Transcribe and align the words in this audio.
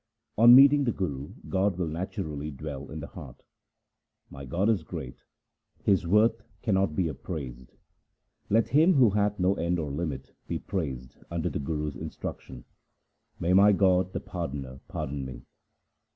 On 0.35 0.55
meeting 0.55 0.83
the 0.85 0.91
Guru, 0.91 1.29
God 1.47 1.77
will 1.77 1.85
naturally 1.87 2.49
dwell 2.49 2.89
in 2.89 3.01
the 3.01 3.05
heart. 3.05 3.43
My 4.31 4.45
God 4.45 4.67
is 4.67 4.81
great; 4.81 5.17
His 5.83 6.07
worth 6.07 6.41
cannot 6.63 6.95
be 6.95 7.07
appraised. 7.07 7.75
Let 8.49 8.69
Him 8.69 8.95
who 8.95 9.11
hath 9.11 9.37
no 9.37 9.53
end 9.53 9.77
or 9.77 9.91
limit, 9.91 10.33
be 10.47 10.57
praised 10.57 11.19
under 11.29 11.51
the 11.51 11.59
Guru's 11.59 11.95
instruction. 11.95 12.65
May 13.39 13.53
my 13.53 13.73
God, 13.73 14.11
the 14.13 14.19
Pardoner, 14.19 14.79
pardon 14.87 15.23
me 15.23 15.43